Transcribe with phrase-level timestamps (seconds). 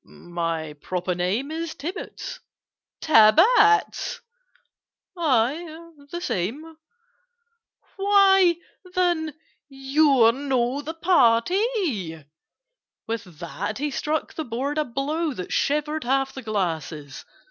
[0.03, 2.39] "My proper name Is Tibbets—"
[3.01, 4.19] "Tibbets?"
[5.15, 6.75] "Aye, the same."
[7.97, 8.55] "Why,
[8.95, 9.35] then
[9.69, 12.25] YOU'RE NOT THE PARTY!"
[13.05, 17.23] With that he struck the board a blow That shivered half the glasses.